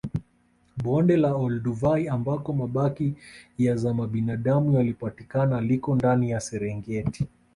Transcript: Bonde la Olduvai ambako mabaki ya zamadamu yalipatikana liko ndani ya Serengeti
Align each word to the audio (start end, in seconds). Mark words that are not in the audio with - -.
Bonde 0.85 1.17
la 1.17 1.33
Olduvai 1.35 2.07
ambako 2.07 2.53
mabaki 2.53 3.15
ya 3.57 3.75
zamadamu 3.75 4.71
yalipatikana 4.73 5.61
liko 5.61 5.95
ndani 5.95 6.29
ya 6.31 6.39
Serengeti 6.39 7.27